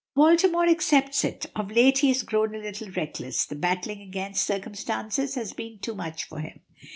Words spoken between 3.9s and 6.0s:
against circumstances has been too